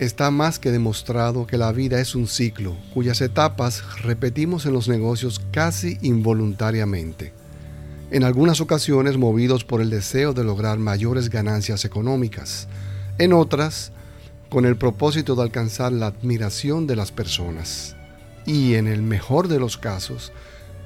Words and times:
Está 0.00 0.30
más 0.30 0.58
que 0.58 0.70
demostrado 0.70 1.46
que 1.46 1.58
la 1.58 1.72
vida 1.72 2.00
es 2.00 2.14
un 2.14 2.26
ciclo 2.26 2.74
cuyas 2.94 3.20
etapas 3.20 3.82
repetimos 4.00 4.64
en 4.64 4.72
los 4.72 4.88
negocios 4.88 5.42
casi 5.50 5.98
involuntariamente. 6.00 7.34
En 8.10 8.24
algunas 8.24 8.62
ocasiones 8.62 9.18
movidos 9.18 9.62
por 9.62 9.82
el 9.82 9.90
deseo 9.90 10.32
de 10.32 10.42
lograr 10.42 10.78
mayores 10.78 11.28
ganancias 11.28 11.84
económicas, 11.84 12.66
en 13.18 13.34
otras 13.34 13.92
con 14.48 14.64
el 14.64 14.78
propósito 14.78 15.36
de 15.36 15.42
alcanzar 15.42 15.92
la 15.92 16.06
admiración 16.06 16.86
de 16.86 16.96
las 16.96 17.12
personas 17.12 17.94
y 18.46 18.76
en 18.76 18.86
el 18.86 19.02
mejor 19.02 19.48
de 19.48 19.58
los 19.58 19.76
casos 19.76 20.32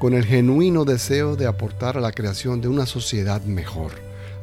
con 0.01 0.15
el 0.15 0.25
genuino 0.25 0.85
deseo 0.85 1.37
de 1.37 1.47
aportar 1.47 1.97
a 1.97 2.01
la 2.01 2.11
creación 2.11 2.61
de 2.61 2.67
una 2.67 2.85
sociedad 2.85 3.43
mejor 3.43 3.93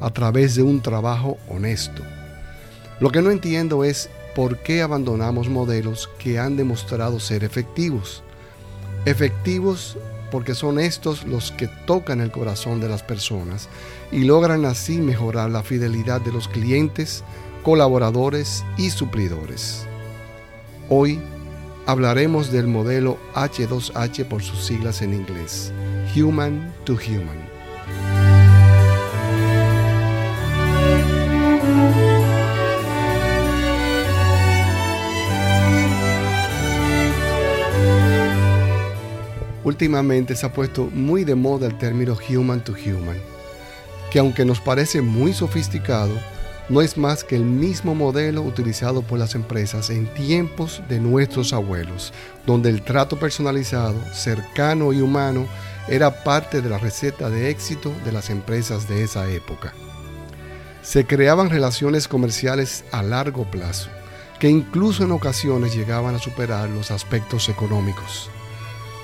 a 0.00 0.08
través 0.08 0.54
de 0.54 0.62
un 0.62 0.80
trabajo 0.80 1.36
honesto. 1.46 2.02
Lo 3.00 3.10
que 3.10 3.20
no 3.20 3.30
entiendo 3.30 3.84
es 3.84 4.08
por 4.34 4.58
qué 4.58 4.82
abandonamos 4.82 5.48
modelos 5.48 6.08
que 6.18 6.38
han 6.38 6.56
demostrado 6.56 7.20
ser 7.20 7.44
efectivos. 7.44 8.22
Efectivos 9.04 9.96
porque 10.30 10.54
son 10.54 10.78
estos 10.78 11.24
los 11.24 11.52
que 11.52 11.68
tocan 11.86 12.20
el 12.20 12.30
corazón 12.30 12.80
de 12.80 12.88
las 12.88 13.02
personas 13.02 13.68
y 14.10 14.24
logran 14.24 14.64
así 14.64 14.98
mejorar 14.98 15.50
la 15.50 15.62
fidelidad 15.62 16.22
de 16.22 16.32
los 16.32 16.48
clientes, 16.48 17.22
colaboradores 17.62 18.64
y 18.78 18.90
suplidores. 18.90 19.86
Hoy 20.88 21.20
hablaremos 21.86 22.50
del 22.50 22.66
modelo 22.66 23.18
H2H 23.34 24.26
por 24.26 24.42
sus 24.42 24.64
siglas 24.64 25.02
en 25.02 25.12
inglés, 25.12 25.72
Human 26.16 26.74
to 26.84 26.94
Human. 26.94 27.51
Últimamente 39.72 40.36
se 40.36 40.44
ha 40.44 40.52
puesto 40.52 40.90
muy 40.92 41.24
de 41.24 41.34
moda 41.34 41.66
el 41.66 41.78
término 41.78 42.14
human 42.28 42.62
to 42.62 42.74
human, 42.74 43.16
que 44.10 44.18
aunque 44.18 44.44
nos 44.44 44.60
parece 44.60 45.00
muy 45.00 45.32
sofisticado, 45.32 46.12
no 46.68 46.82
es 46.82 46.98
más 46.98 47.24
que 47.24 47.36
el 47.36 47.46
mismo 47.46 47.94
modelo 47.94 48.42
utilizado 48.42 49.00
por 49.00 49.18
las 49.18 49.34
empresas 49.34 49.88
en 49.88 50.12
tiempos 50.12 50.82
de 50.90 51.00
nuestros 51.00 51.54
abuelos, 51.54 52.12
donde 52.44 52.68
el 52.68 52.82
trato 52.82 53.18
personalizado, 53.18 53.96
cercano 54.12 54.92
y 54.92 55.00
humano 55.00 55.46
era 55.88 56.22
parte 56.22 56.60
de 56.60 56.68
la 56.68 56.76
receta 56.76 57.30
de 57.30 57.48
éxito 57.48 57.94
de 58.04 58.12
las 58.12 58.28
empresas 58.28 58.90
de 58.90 59.02
esa 59.02 59.30
época. 59.30 59.72
Se 60.82 61.06
creaban 61.06 61.48
relaciones 61.48 62.08
comerciales 62.08 62.84
a 62.92 63.02
largo 63.02 63.50
plazo, 63.50 63.88
que 64.38 64.50
incluso 64.50 65.04
en 65.04 65.12
ocasiones 65.12 65.74
llegaban 65.74 66.14
a 66.14 66.18
superar 66.18 66.68
los 66.68 66.90
aspectos 66.90 67.48
económicos. 67.48 68.28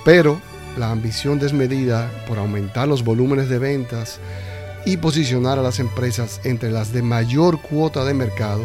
Pero 0.04 0.38
la 0.78 0.90
ambición 0.90 1.38
desmedida 1.38 2.10
por 2.26 2.38
aumentar 2.38 2.88
los 2.88 3.04
volúmenes 3.04 3.48
de 3.48 3.58
ventas 3.58 4.20
y 4.84 4.96
posicionar 4.96 5.58
a 5.58 5.62
las 5.62 5.80
empresas 5.80 6.40
entre 6.44 6.70
las 6.70 6.92
de 6.92 7.02
mayor 7.02 7.60
cuota 7.60 8.04
de 8.04 8.14
mercado 8.14 8.64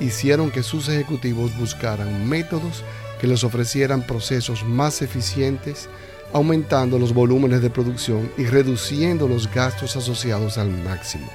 hicieron 0.00 0.50
que 0.50 0.62
sus 0.62 0.88
ejecutivos 0.88 1.56
buscaran 1.58 2.28
métodos 2.28 2.84
que 3.20 3.26
les 3.26 3.44
ofrecieran 3.44 4.02
procesos 4.02 4.64
más 4.64 5.02
eficientes, 5.02 5.88
aumentando 6.32 6.98
los 6.98 7.12
volúmenes 7.12 7.62
de 7.62 7.70
producción 7.70 8.30
y 8.38 8.44
reduciendo 8.44 9.26
los 9.26 9.52
gastos 9.52 9.96
asociados 9.96 10.56
al 10.56 10.70
máximo. 10.70 11.28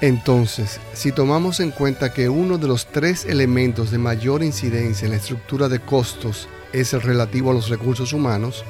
Entonces, 0.00 0.80
si 0.92 1.10
tomamos 1.12 1.60
en 1.60 1.70
cuenta 1.70 2.12
que 2.12 2.28
uno 2.28 2.58
de 2.58 2.68
los 2.68 2.86
tres 2.86 3.24
elementos 3.24 3.90
de 3.90 3.98
mayor 3.98 4.42
incidencia 4.42 5.06
en 5.06 5.12
la 5.12 5.16
estructura 5.16 5.68
de 5.68 5.80
costos 5.80 6.48
es 6.72 6.92
el 6.92 7.02
relativo 7.02 7.50
a 7.50 7.54
los 7.54 7.68
recursos 7.68 8.12
humanos, 8.12 8.64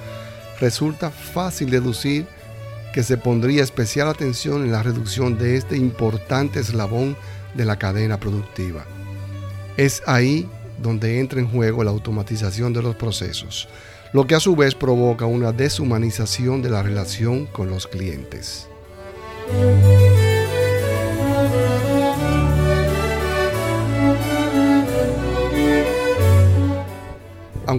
resulta 0.60 1.10
fácil 1.10 1.70
deducir 1.70 2.26
que 2.92 3.02
se 3.02 3.16
pondría 3.16 3.62
especial 3.62 4.08
atención 4.08 4.64
en 4.64 4.72
la 4.72 4.82
reducción 4.82 5.38
de 5.38 5.56
este 5.56 5.76
importante 5.76 6.60
eslabón 6.60 7.16
de 7.54 7.64
la 7.64 7.76
cadena 7.76 8.18
productiva. 8.18 8.84
Es 9.76 10.02
ahí 10.06 10.48
donde 10.82 11.20
entra 11.20 11.40
en 11.40 11.48
juego 11.48 11.84
la 11.84 11.90
automatización 11.90 12.72
de 12.72 12.82
los 12.82 12.96
procesos, 12.96 13.68
lo 14.12 14.26
que 14.26 14.34
a 14.34 14.40
su 14.40 14.56
vez 14.56 14.74
provoca 14.74 15.26
una 15.26 15.52
deshumanización 15.52 16.62
de 16.62 16.70
la 16.70 16.82
relación 16.82 17.46
con 17.46 17.68
los 17.70 17.86
clientes. 17.86 18.68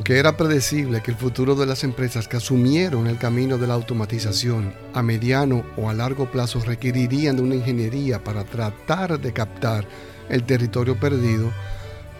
Aunque 0.09 0.21
era 0.21 0.35
predecible 0.35 1.03
que 1.03 1.11
el 1.11 1.17
futuro 1.17 1.53
de 1.53 1.67
las 1.67 1.83
empresas 1.83 2.27
que 2.27 2.37
asumieron 2.37 3.05
el 3.05 3.19
camino 3.19 3.59
de 3.59 3.67
la 3.67 3.75
automatización 3.75 4.73
a 4.95 5.03
mediano 5.03 5.63
o 5.77 5.87
a 5.87 5.93
largo 5.93 6.31
plazo 6.31 6.59
requerirían 6.61 7.35
de 7.35 7.43
una 7.43 7.53
ingeniería 7.53 8.23
para 8.23 8.43
tratar 8.43 9.19
de 9.19 9.31
captar 9.33 9.85
el 10.27 10.41
territorio 10.45 10.99
perdido, 10.99 11.51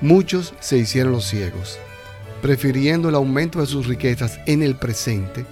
muchos 0.02 0.54
se 0.60 0.78
hicieron 0.78 1.14
los 1.14 1.26
ciegos, 1.26 1.80
prefiriendo 2.44 3.10
el 3.10 3.16
aumento 3.16 3.60
de 3.60 3.66
sus 3.66 3.88
riquezas 3.88 4.40
en 4.46 4.62
el 4.62 4.76
presente, 4.76 5.48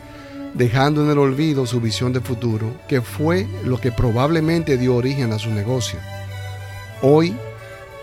dejando 0.53 1.03
en 1.03 1.09
el 1.09 1.17
olvido 1.17 1.65
su 1.65 1.81
visión 1.81 2.13
de 2.13 2.21
futuro, 2.21 2.71
que 2.87 3.01
fue 3.01 3.47
lo 3.65 3.81
que 3.81 3.91
probablemente 3.91 4.77
dio 4.77 4.95
origen 4.95 5.33
a 5.33 5.39
su 5.39 5.49
negocio. 5.49 5.97
Hoy, 7.01 7.35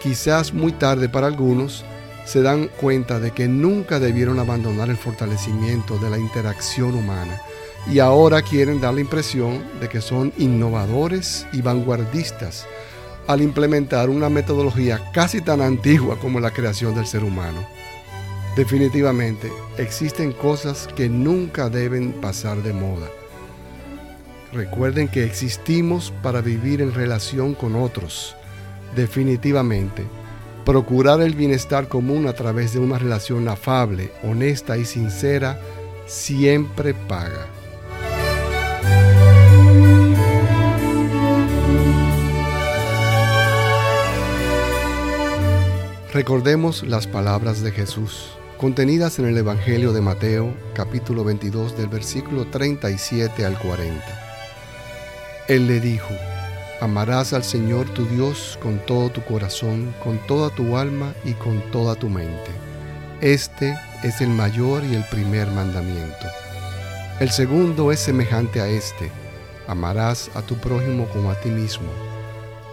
quizás 0.02 0.52
muy 0.52 0.72
tarde 0.72 1.08
para 1.08 1.28
algunos, 1.28 1.84
se 2.24 2.42
dan 2.42 2.68
cuenta 2.68 3.20
de 3.20 3.32
que 3.32 3.48
nunca 3.48 4.00
debieron 4.00 4.38
abandonar 4.38 4.88
el 4.90 4.96
fortalecimiento 4.96 5.98
de 5.98 6.10
la 6.10 6.18
interacción 6.18 6.94
humana 6.94 7.40
y 7.90 7.98
ahora 7.98 8.42
quieren 8.42 8.80
dar 8.80 8.94
la 8.94 9.00
impresión 9.00 9.62
de 9.80 9.88
que 9.88 10.00
son 10.00 10.32
innovadores 10.38 11.46
y 11.52 11.60
vanguardistas 11.60 12.66
al 13.26 13.42
implementar 13.42 14.10
una 14.10 14.28
metodología 14.28 15.00
casi 15.12 15.40
tan 15.40 15.60
antigua 15.60 16.18
como 16.18 16.40
la 16.40 16.50
creación 16.50 16.94
del 16.94 17.06
ser 17.06 17.24
humano. 17.24 17.66
Definitivamente, 18.56 19.50
existen 19.78 20.32
cosas 20.32 20.88
que 20.94 21.08
nunca 21.08 21.68
deben 21.68 22.12
pasar 22.12 22.62
de 22.62 22.72
moda. 22.72 23.08
Recuerden 24.52 25.08
que 25.08 25.24
existimos 25.24 26.12
para 26.22 26.40
vivir 26.40 26.80
en 26.80 26.94
relación 26.94 27.54
con 27.54 27.74
otros. 27.74 28.36
Definitivamente, 28.94 30.04
Procurar 30.64 31.20
el 31.20 31.34
bienestar 31.34 31.88
común 31.88 32.26
a 32.26 32.32
través 32.32 32.72
de 32.72 32.78
una 32.78 32.98
relación 32.98 33.48
afable, 33.48 34.10
honesta 34.22 34.78
y 34.78 34.86
sincera 34.86 35.60
siempre 36.06 36.94
paga. 36.94 37.46
Recordemos 46.14 46.82
las 46.84 47.06
palabras 47.06 47.60
de 47.60 47.70
Jesús, 47.70 48.30
contenidas 48.56 49.18
en 49.18 49.26
el 49.26 49.36
Evangelio 49.36 49.92
de 49.92 50.00
Mateo, 50.00 50.54
capítulo 50.72 51.24
22, 51.24 51.76
del 51.76 51.88
versículo 51.88 52.46
37 52.46 53.44
al 53.44 53.58
40. 53.58 54.02
Él 55.48 55.66
le 55.66 55.80
dijo, 55.80 56.14
Amarás 56.80 57.32
al 57.32 57.44
Señor 57.44 57.88
tu 57.90 58.06
Dios 58.06 58.58
con 58.62 58.78
todo 58.86 59.08
tu 59.10 59.22
corazón, 59.24 59.94
con 60.02 60.18
toda 60.26 60.50
tu 60.50 60.76
alma 60.76 61.14
y 61.24 61.32
con 61.34 61.60
toda 61.70 61.94
tu 61.94 62.08
mente. 62.08 62.50
Este 63.20 63.76
es 64.02 64.20
el 64.20 64.28
mayor 64.28 64.84
y 64.84 64.94
el 64.94 65.04
primer 65.04 65.48
mandamiento. 65.48 66.26
El 67.20 67.30
segundo 67.30 67.92
es 67.92 68.00
semejante 68.00 68.60
a 68.60 68.66
este. 68.66 69.10
Amarás 69.68 70.30
a 70.34 70.42
tu 70.42 70.56
prójimo 70.56 71.06
como 71.12 71.30
a 71.30 71.40
ti 71.40 71.48
mismo. 71.48 71.88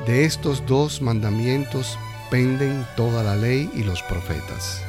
De 0.06 0.25
estos 0.25 0.65
dos 0.65 1.01
mandamientos 1.01 1.97
penden 2.31 2.86
toda 2.97 3.24
la 3.24 3.36
ley 3.36 3.69
y 3.75 3.83
los 3.83 4.01
profetas. 4.04 4.81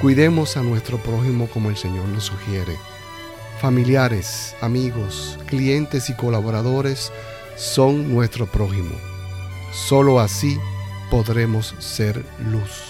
Cuidemos 0.00 0.56
a 0.56 0.62
nuestro 0.62 0.98
prójimo 0.98 1.48
como 1.48 1.68
el 1.68 1.76
Señor 1.76 2.06
nos 2.06 2.24
sugiere. 2.24 2.76
Familiares, 3.60 4.54
amigos, 4.60 5.36
clientes 5.46 6.08
y 6.08 6.14
colaboradores, 6.14 7.10
son 7.58 8.14
nuestro 8.14 8.46
prójimo. 8.46 8.94
Solo 9.72 10.20
así 10.20 10.56
podremos 11.10 11.74
ser 11.78 12.24
luz. 12.50 12.87